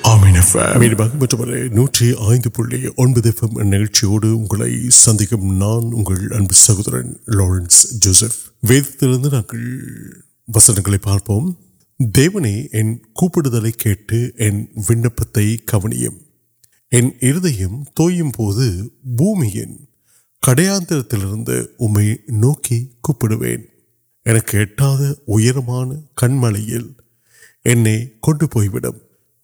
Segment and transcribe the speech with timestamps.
[0.06, 6.54] ஆமீன் எஃப்எம் மீண்டும் மற்றவரை நூற்றி ஐந்து புள்ளி ஒன்பது எஃப்எம் நிகழ்ச்சியோடு உங்களை சந்திக்கும் நான் உங்கள் அன்பு
[6.62, 7.80] சகோதரன் லாரன்ஸ்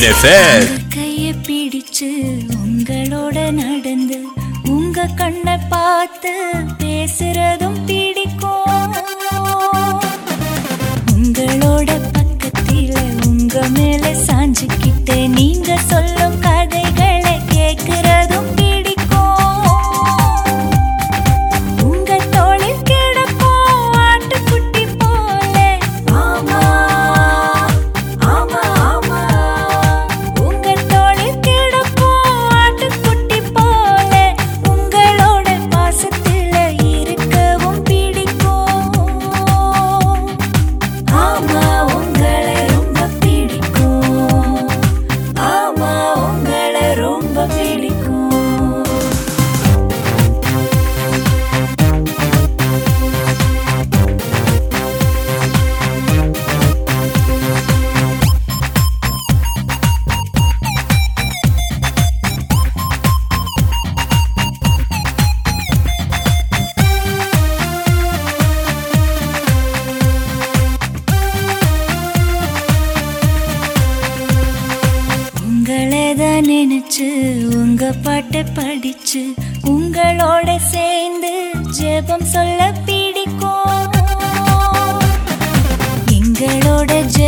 [0.00, 0.79] ف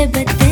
[0.06, 0.51] بتے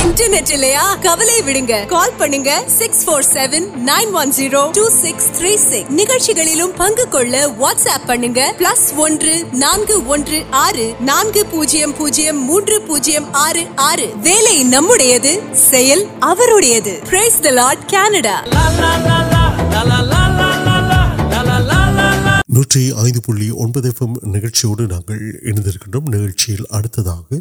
[0.00, 5.52] இன்டர்நெட் இல்லையா கவலை விடுங்க கால் பண்ணுங்க six four seven nine one zero two six three
[5.62, 12.78] six நிகழ்ச்சிகளிலும் பங்கு கொள்ள வாட்ஸ்அப் பண்ணுங்க பிளஸ் ஒன்று நான்கு ஒன்று ஆறு நான்கு பூஜ்ஜியம் பூஜ்ஜியம் மூன்று
[12.88, 15.34] பூஜ்ஜியம் ஆறு ஆறு வேலை நம்முடையது
[15.66, 18.36] செயல் அவருடையது பிரைஸ் த லார்ட் கனடா
[22.54, 27.38] நூற்றி ஐந்து புள்ளி ஒன்பது எஃப்எம் நிகழ்ச்சியோடு நாங்கள் இணைந்திருக்கின்றோம் நிகழ்ச்சியில் அடுத்ததாக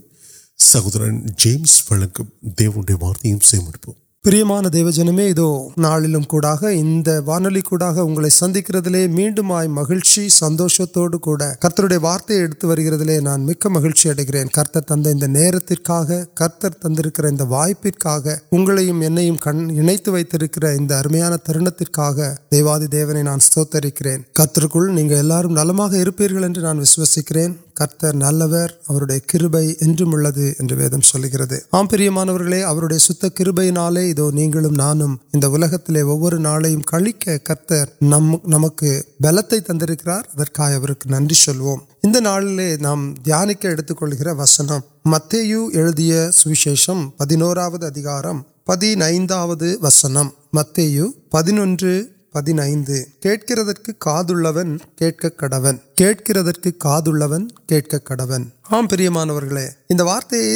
[0.58, 8.30] சகோதரன் ஜேம்ஸ் வழங்கும் தேவனுடைய வார்த்தையும் சேமிப்போம் பிரியமான தேவஜனமே இதோ நாளிலும் கூடாக இந்த வானொலி கூடாக உங்களை
[8.40, 15.10] சந்திக்கிறதிலே மீண்டுமாய் மகிழ்ச்சி சந்தோஷத்தோடு கூட கர்த்தருடைய வார்த்தையை எடுத்து வருகிறதிலே நான் மிக்க மகிழ்ச்சி அடைகிறேன் கர்த்தர் தந்த
[15.10, 17.26] இந்த நேரத்திற்காக கர்த்தர் தந்திருக்கிற
[38.01, 38.83] نام نمک
[39.19, 40.21] بلتے تندرکار
[41.05, 43.43] نن سو نال نام دیا
[44.31, 44.67] وسن
[45.05, 45.51] موتی
[46.33, 48.95] سوشیشم پہ نوکارم پہ
[49.81, 50.17] وسن
[50.53, 50.79] مت
[51.31, 53.63] پہنچے پہر کڑو
[55.97, 56.27] کیارت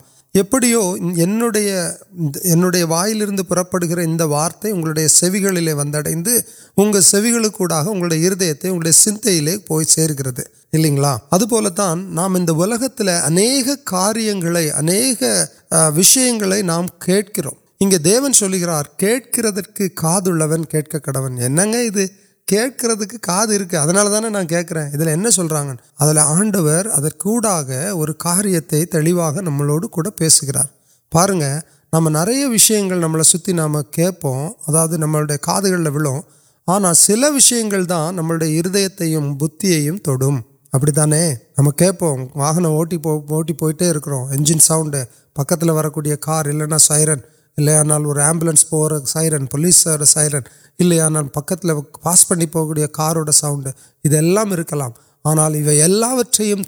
[2.87, 3.83] وائی لوگ پڑھ
[4.21, 4.65] وارت
[5.09, 5.83] سے ویسے
[6.77, 6.91] وہ
[8.35, 10.83] دے سی پو سی گئے
[11.31, 17.09] ابلت نام انہیں اہم کاریہ اہم وشیگ نام ک
[17.81, 17.97] انگے
[18.33, 21.63] سلکر کچھ کا کڑونگ کے کا نا
[22.47, 28.59] کھڑکیں اگر سن آڈر ادا اور کاریہ
[29.41, 29.99] نمک
[30.43, 30.65] گرار
[31.11, 31.41] پارن
[31.93, 36.19] نام ناشی نمین کما نئے کام
[36.67, 39.01] آنا سر وشیگ داں نیت
[40.73, 43.65] ابھی تانے نام کم واٹو
[44.25, 44.95] انجن ساؤنڈ
[45.33, 45.53] پک
[45.95, 50.35] ویا کار اِلنا سائرن اِلے آنا اور آمبلنس پہ سائیرن پولیس سائیر
[50.79, 53.67] اِلے آنا پکس پڑے کاروڈ سؤڈ
[54.03, 54.87] ادا کرنا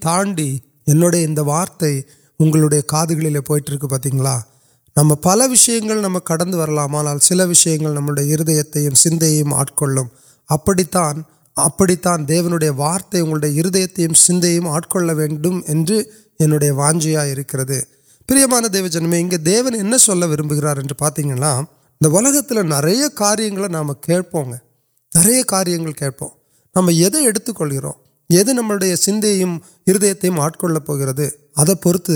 [0.01, 0.39] تاڈ
[1.39, 4.39] وارتیاں پوٹ پلا
[4.95, 5.41] نم پل
[6.01, 8.77] نم کٹ آنا سر وشیل نمدت
[9.53, 9.83] آٹک
[10.49, 11.21] ابھی تان
[11.57, 14.97] ابھی تعوی وارت ہردیت سند آٹک
[15.67, 17.23] انجیا
[18.29, 19.05] پر م جن
[19.45, 19.61] دی
[22.61, 24.49] نر کاریہ نام کاریہ کم
[26.73, 27.49] نام کم سم ہرد
[30.87, 32.09] آگ رہے ارت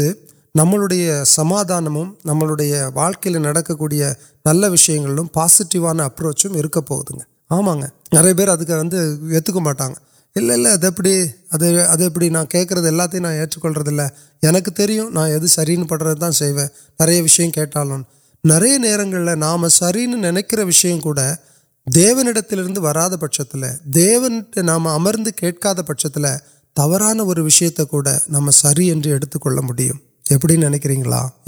[0.56, 1.84] نمدان
[2.26, 4.02] نملے واقعی نکل کوئی
[4.46, 6.52] نل وشیل پسی اپروچوں
[6.82, 6.94] پہ
[7.50, 8.20] آمان نا
[9.38, 9.88] ادک وٹا
[10.36, 10.70] اِلے
[11.52, 12.38] ادارے نہ
[15.48, 18.02] سر پڑھ رہے دا نا وشیم کھیٹان
[18.44, 18.64] نر
[19.36, 21.16] نام سر نکیم کور
[21.88, 25.44] دی وغیرہ پچن نام امریک
[25.88, 26.06] پچ
[26.76, 27.38] تبران اور
[28.30, 28.94] نام سرکے
[30.56, 30.70] نا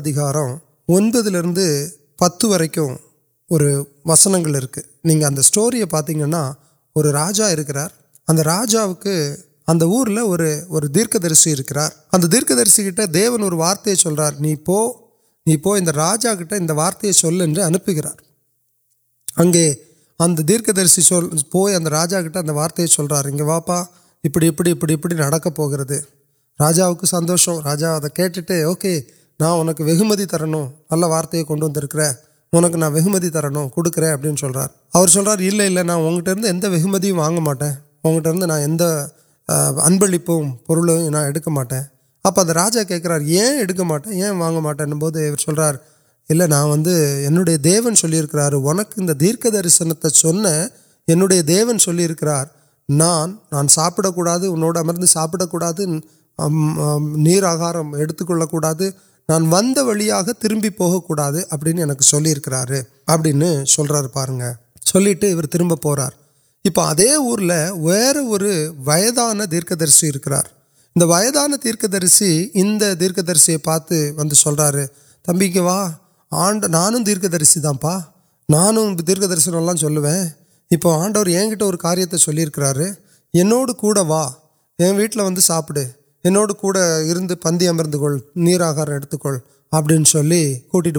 [2.18, 2.94] پتہ و
[3.50, 4.46] اور وسنگ
[5.38, 7.76] اسٹوری پاتی اور راجا اگر
[10.68, 11.48] ورک درس
[12.32, 14.92] دیرکدرس گیٹ دیون اور وارت چل رہا نہیں پو
[15.46, 18.06] نیج انارتکر
[19.36, 19.74] اگے
[20.20, 23.84] ادر راجا گٹ ات وارتر اگا
[24.24, 25.98] ابھی ابھی ابھی ابھی نکرے
[26.58, 29.00] راجاؤنک سندوشم راجا کوکے
[29.40, 30.58] نا ان کو بہم ترنا
[30.90, 32.12] نلا وارت کن ونکر
[32.54, 34.34] اُن کو نا بہت ترکر ابل
[35.87, 36.34] نا وہدر
[38.34, 38.56] نا
[39.87, 40.18] امبلی
[41.08, 41.73] ناٹین
[42.25, 43.78] اب راجاٹین
[44.99, 45.75] بوجھار
[47.64, 48.37] دیون سلک
[49.20, 50.46] دیر درسن چون
[51.78, 52.28] سلکر
[52.88, 55.70] نان نان ساپا مرد ساپا
[56.38, 57.40] نہیں
[59.28, 60.83] نان وا تربیت
[61.50, 62.26] ابھی چل
[63.07, 63.26] اب
[63.66, 64.40] سلر پارن
[64.81, 65.14] چلے
[65.47, 65.88] ترب پہ
[66.64, 70.04] اپے ورکدرس
[71.61, 72.23] ویرکدرس
[73.00, 74.85] دیرکدرس پاترا
[75.25, 75.90] تم کی وا
[76.33, 77.99] آڈ نان دیرکدرس پا
[78.49, 78.76] نان
[79.07, 80.07] دیر درشن چلو
[80.71, 81.43] اپ آڈر یا
[81.81, 84.31] کاریہ چلو وا
[84.78, 85.84] یا ویٹل ویسے ساپے
[86.25, 86.63] انوڑک
[87.43, 89.37] پندی امریکارکل
[89.73, 90.91] ابولی کوٹی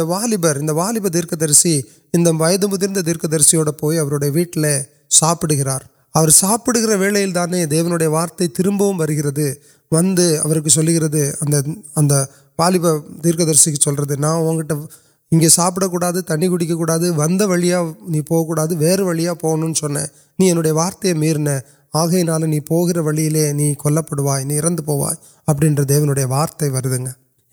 [0.00, 1.64] والبر والیب دیرکدرس
[2.06, 4.64] ویرکدرس پوڈیا ویٹل
[5.10, 5.52] ساپر
[6.14, 9.38] اور ساپر ویلدے وارت تربیت
[9.92, 10.60] وندگے اگر
[11.42, 12.22] اگر
[12.58, 12.86] والب
[13.24, 18.22] دیرکدی کی چل رہے نا وہ ساپا ہے تنی کڑک كرا ہے ون وویا نہیں
[18.22, 19.34] پو كا ویر وویاں
[19.74, 21.58] چھوڑے وارت یا میرنے
[21.94, 25.04] آگلے نہیں کل پوڑو
[25.48, 25.64] اب
[26.28, 26.68] وارتیں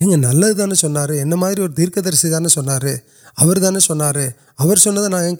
[0.02, 2.86] یہ نل چار مار دیر درسے چنار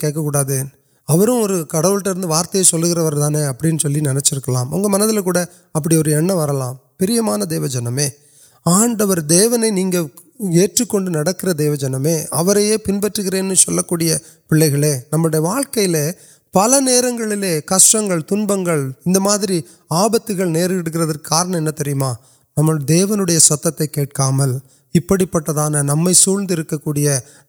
[0.00, 0.62] کڑا دیں
[1.08, 5.28] اور کڑوٹ وارتکردے ابھی نکلکا منظرک
[5.74, 7.98] ابھی اور پرمان دیو جنم
[8.66, 12.06] آنڈر دیونے نہیں کرو جنم
[12.84, 13.40] پنپرکری
[14.48, 14.58] پے
[15.10, 15.20] نا
[16.54, 17.96] پل نر کش
[18.28, 18.68] تنگ
[19.90, 20.88] آپ تو نیریڈ
[21.22, 22.04] کرنا تریم
[22.56, 22.90] نمت
[24.92, 26.74] کل پان نوندرک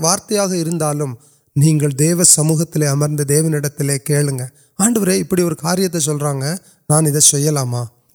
[0.00, 0.46] وارتہ
[1.56, 4.46] نہیںو سمہت امردے کھیلیں
[4.78, 5.22] آنوری
[5.58, 6.32] کاریہ چل رہا
[6.88, 7.06] نان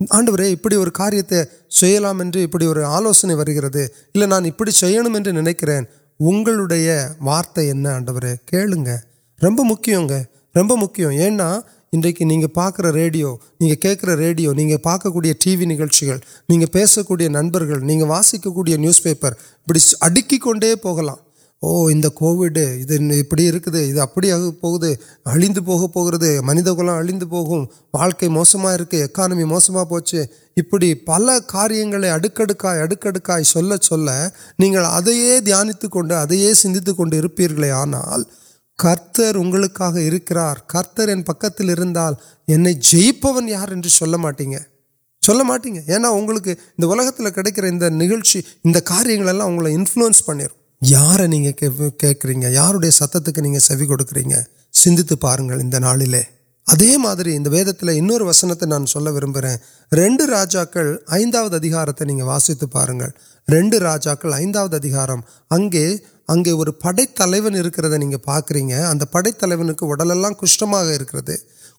[0.09, 1.43] آڈر ابھی اور کاریہ
[2.87, 8.97] آلوسنے وی نانے نئے وارت یہ
[9.41, 9.95] روب مکھی
[10.55, 17.61] روپیو ہے پاکر ریڈیو نہیں کھڑو نہیں پارک كو ٹی وی نیلس كو نبر
[18.03, 19.33] واسك كو نیوز پیپر
[20.01, 21.13] ابھی اڑکا
[21.61, 23.49] او کوڈ ابھی
[23.97, 24.93] ابھی آگے
[25.25, 27.23] احیند پہ منت کل اوند
[27.93, 30.21] واقع موسم اکانمی موسم پوچھے
[30.57, 33.69] ابھی پل کار اڑکڑکل
[34.59, 38.01] نہیں دانیتی کون ادے آنا
[38.79, 43.73] کرتر اگلکر کرتر یہ پکال جیپن یار
[44.17, 44.59] مٹھیں گے
[45.21, 45.71] چل مٹھی
[46.07, 46.53] اُن کی
[48.07, 51.68] کچھ اناریہ انفلوینس پڑوں யாரை நீங்கள் கே
[52.02, 54.36] கேட்குறீங்க யாருடைய சத்தத்துக்கு நீங்கள் செவி கொடுக்குறீங்க
[54.74, 56.22] சிந்தித்து பாருங்கள் இந்த நாளிலே
[56.66, 59.58] அதே மாதிரி இந்த வேதத்தில் இன்னொரு வசனத்தை நான் சொல்ல விரும்புகிறேன்
[59.92, 63.12] ரெண்டு ராஜாக்கள் ஐந்தாவது அதிகாரத்தை நீங்கள் வாசித்து பாருங்கள்
[63.48, 65.84] ரெண்டு ராஜாக்கள் ஐந்தாவது அதிகாரம் அங்கே
[66.28, 67.98] அங்கே ஒரு படைத்தலைவன் இருக்கிறத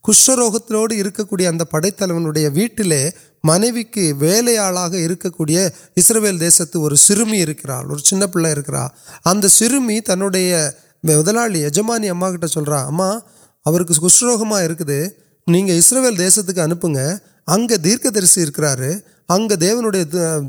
[0.04, 0.72] کش روکت
[1.70, 3.10] پڑھائی تلویا ویٹ لے
[3.44, 5.56] منوی کی ولیال آگے کوئی
[5.96, 8.86] اسکر اور چنپا
[9.24, 10.30] ادمی تنوع
[11.04, 13.10] مجمانٹ سل رہا اما
[13.66, 15.04] روکے
[15.46, 15.70] نہیں
[16.56, 16.94] اُنپی
[17.46, 18.38] اگ دیر درس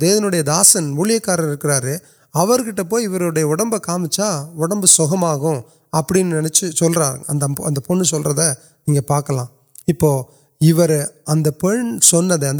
[0.01, 1.95] دیو دیاسن مولی کارکر
[2.33, 7.11] آٹ پڑے اڑب کام چاپ سم اب نچرا
[7.87, 8.51] پن سکتے
[10.61, 10.91] اگر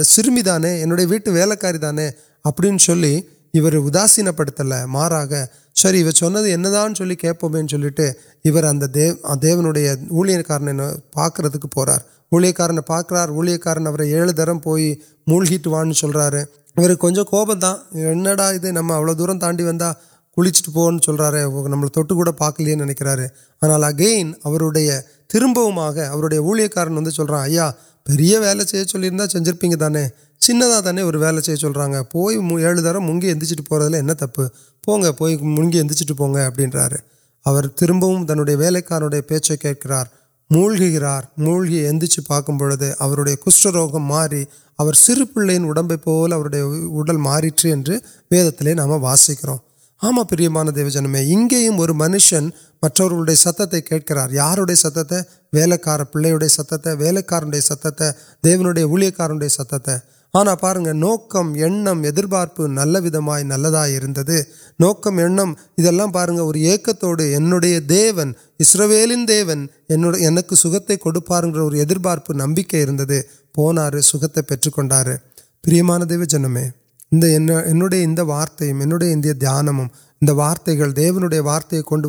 [0.04, 1.78] سرمی دانے انلکاری
[2.46, 2.70] ابھی
[3.78, 5.24] اداسین پڑتل مار آ
[5.76, 8.12] سر یہ چیند چل پیٹھے
[8.46, 10.62] ابلیہ کار
[11.12, 11.40] پاک
[12.88, 14.94] پاک اوہ کار ایل ترم پوئی
[15.28, 16.44] موکیٹ وان سر
[16.78, 17.74] اور کچھ کوپا
[18.72, 19.92] نم دور تا
[20.38, 21.98] کلیچ پو چل رہا ہے نمٹ
[22.38, 23.16] پارکے نکلکرا
[23.62, 24.32] آنا اگین
[25.30, 27.70] تربوے ورنہ سل رہا یا
[28.06, 30.08] چل پی تے
[30.42, 32.30] چندا تانے سے پو
[32.78, 34.42] دور منگی ایجدے ان تب
[34.84, 36.12] پوئی منگی ایجن
[36.66, 36.88] اٹرا
[37.76, 39.02] تربی کار
[40.52, 44.44] موقع موغی ادیچ پارک بڑھے کشٹروگی
[44.96, 45.78] سر پین اڑ
[48.32, 49.50] وید تی نام واسکر
[50.02, 52.50] آم پراندان دیو جنم اگیم اور منشن
[52.84, 59.90] میرے ستکر یار ستکار پہ ستکار ستوے اوہ کار ست
[60.34, 61.58] آنا پا نوکمپ
[62.68, 63.88] نل ود نا
[64.80, 65.20] نوکم
[66.12, 66.40] پارنگ
[67.90, 71.10] دیون اس نمک سنیا
[76.10, 76.58] دیو جنم
[77.12, 78.72] ان وارتھے
[79.34, 79.68] دان
[80.30, 80.70] وارت
[81.50, 82.06] وارت کنگ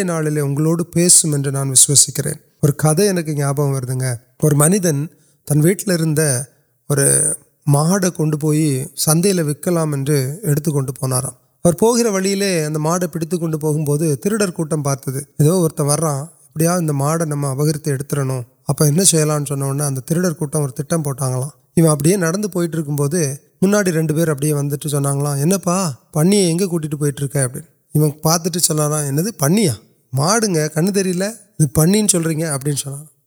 [0.00, 2.28] لال اگڑ پیسوں کے
[2.62, 4.54] اور کد ان کو یاپر
[5.47, 6.23] தன் வீட்டில் இருந்த
[6.89, 7.05] ஒரு
[7.67, 13.37] மாடை கொண்டு போய் சந்தையில் விற்கலாம் என்று எடுத்து கொண்டு போனாராம் அவர் போகிற வழியிலே அந்த மாடை பிடித்து
[13.37, 18.85] கொண்டு போகும்போது திருடர் கூட்டம் பார்த்தது ஏதோ ஒருத்தன் வர்றான் எப்படியா இந்த மாடை நம்ம அபகரித்து எடுத்துடணும் அப்போ
[18.85, 23.21] என்ன செய்யலாம்னு சொன்ன உடனே அந்த திருடர் கூட்டம் ஒரு திட்டம் போட்டாங்களாம் இவன் அப்படியே நடந்து போயிட்டு இருக்கும்போது
[23.65, 24.89] முன்னாடி ரெண்டு பேர் அப்படியே வந்துட்டு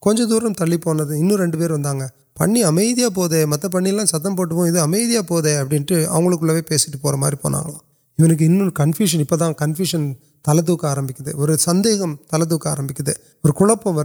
[0.02, 3.28] کچھ دور تل پونا ری امدیا ہو
[4.06, 5.80] ستم پوٹو امدیا پہ ابھی
[7.14, 9.24] ماروں کنفیوشن
[9.58, 11.28] کنفن تعلق آرمکد
[11.60, 11.86] سند
[12.66, 13.10] آرمکد
[13.44, 13.98] اور کم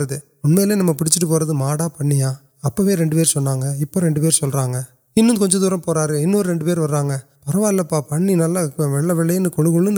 [0.45, 9.39] اُن پیچھے پورا پینیا ابو ریسا ہے کچھ دور پورا روڈ و پورا پن وی
[9.57, 9.89] کل کول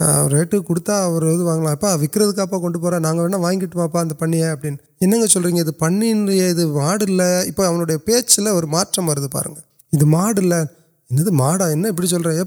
[0.00, 0.58] ریٹر
[1.42, 4.70] واگل اب وکرکاپن پہ نا واٹو پنیا ابھی
[5.78, 9.10] پنیر میپ اُنڈیا پچمپ
[11.10, 12.44] اندر مڈا چل رہا ہے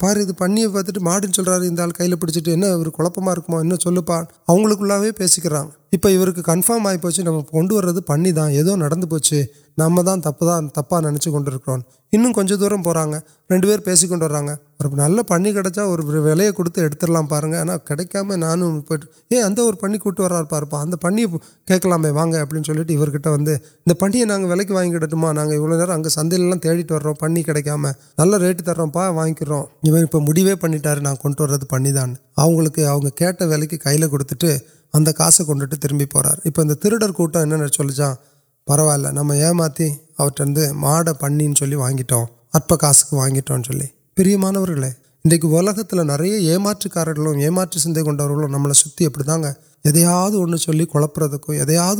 [0.00, 2.30] پار پنیا پاتے چل رہا ہے کئی پیڑ
[3.76, 5.40] چل پاؤکے پیسے
[5.92, 9.32] اپوک کنفرم آئی پوچھے نو ون ادوپچ
[9.78, 10.44] نام دا تب
[10.90, 11.34] تا نچرک
[12.50, 12.92] دور پہ
[13.50, 20.20] روڈ پھر پیسکو نل پن کچا اور ویل کچھ ایڈمان پہ کم نوٹر پہ کھیل
[20.20, 21.26] وار پاپی
[21.78, 27.86] کھلام ابھی کٹ ویسے ان پنیا نا ویٹ میں نا یہ نگہ سندر پیکام
[28.18, 31.34] نا ریٹ ترپا وائک میڈو پڑھا کن
[32.38, 34.44] ونک وی کئی کٹ
[34.94, 38.12] اگر کونٹھے تربیار ترڈر کوٹ نوچا
[38.68, 39.88] پروا نامتی
[40.74, 42.24] معڑ پنچی واگو
[42.54, 43.60] ارپک واٹم
[45.24, 47.06] انہیں ناچکار
[47.76, 48.20] سندے کونگ
[50.96, 51.92] نپڑت اندیا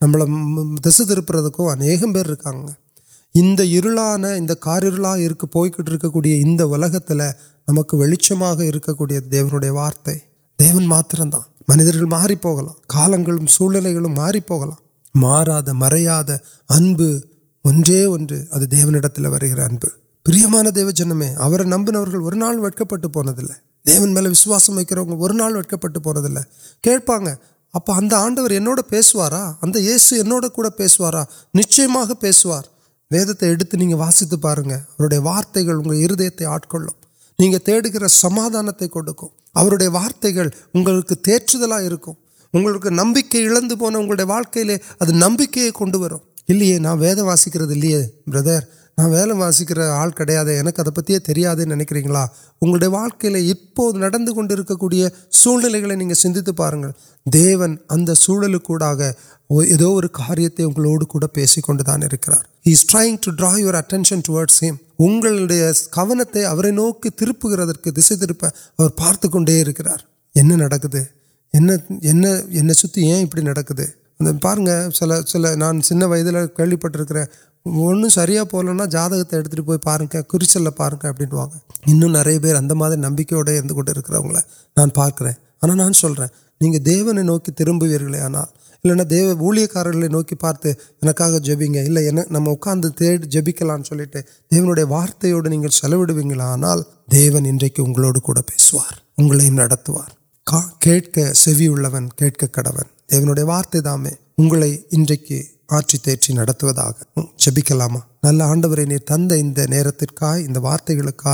[0.00, 2.16] نم دس ترپرد اہم
[3.34, 6.30] ان کا پوکٹرکل
[7.68, 8.34] نمک ولیچے
[9.70, 10.08] وارت
[10.58, 11.38] دیون دا
[11.70, 12.36] منسر ماریل
[12.86, 13.06] کا
[13.48, 14.54] ساری پہ
[15.14, 17.10] مارا مریا ابھی
[17.64, 19.68] ادھر دیونیٹ وغیرہ
[20.26, 21.22] ابھی مان دی دیو جنم
[21.64, 22.06] نمبر اور
[23.12, 23.32] پونا
[23.86, 26.36] دیون ملواسم وقت وٹ دل
[26.84, 27.28] کم
[28.14, 29.42] آڈر پیسوارا
[29.78, 32.62] یہ سوڑک كور پیسوارا نچوار
[33.10, 33.44] وید
[33.92, 36.78] واسیتی پایا وارتگل انگلیں ہردیتے آٹ كو
[37.40, 39.28] نہیں کرانے کو
[39.92, 42.14] وارتگل اگر تیاردا كو
[42.90, 43.20] نبی
[43.86, 45.58] عنڈے واقعی لیے ادھر نمک
[46.48, 48.60] وی نا وید واسكر لے بردر
[48.98, 52.04] نا وید واسكر آل كیا ان كے ادپیے تری نكاٹ
[52.70, 56.90] كے واقعے ابھی كنڈر كوئی سب سندر
[57.26, 58.90] دیون اتل كوڑا
[59.50, 61.20] ادو اور كاریتے اگڑ كو
[62.16, 65.24] كر trying to draw your attention tourism اُنڈ
[67.02, 69.68] کچھ دشے ترپر پارتکار
[74.42, 77.12] پارن چل سک نان سن وی پٹک
[78.08, 79.34] سیاں جادک
[79.66, 81.42] پہ پارک کورچل پارک ابو
[81.86, 82.28] انٹر
[84.14, 85.26] ہوگان پارکر
[85.62, 88.44] آنا نا سوکی تربیے آنا
[88.84, 92.54] دیارے نوکی پارتیں نام
[93.30, 93.70] جبکل
[94.88, 95.32] وارت سے
[96.42, 96.74] آنا
[97.12, 98.42] دیوکار
[99.18, 99.48] اگلے
[101.34, 102.08] سویل کڑون
[103.10, 106.64] دیو نو وارت اگلے انٹر نت
[107.38, 110.04] جبکلام نل آڈر تیرت
[110.56, 111.26] وارت گلک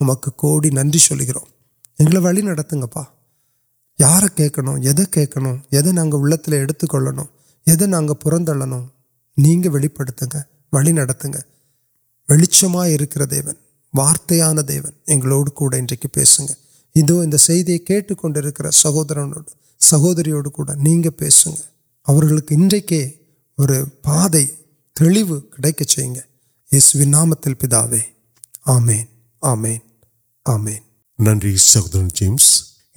[0.00, 3.17] نمک کون سل گروتھ
[3.97, 7.29] யாரை கேட்கணும் எதை கேட்கணும் எதை நாங்கள் உள்ளத்தில் எடுத்துக்கொள்ளணும்
[7.67, 8.91] எதை நாங்கள் புறந்தள்ளணும்
[9.33, 11.39] நீங்கள் வெளிப்படுத்துங்க வழி நடத்துங்க
[12.29, 13.57] வெளிச்சமாக இருக்கிற தேவன்
[13.89, 16.51] வார்த்தையான தேவன் எங்களோடு கூட இன்றைக்கு பேசுங்க
[16.95, 17.23] இதோ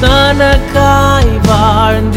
[0.00, 0.42] تند
[0.74, 2.16] کال واٹس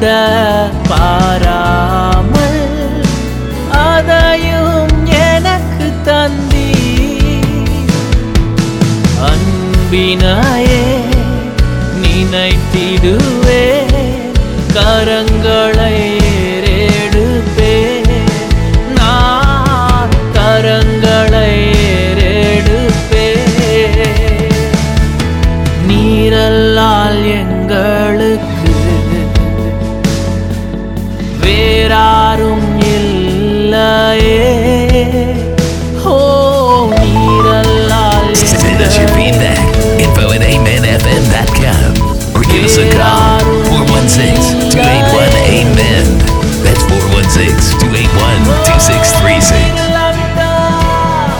[0.00, 0.10] கூட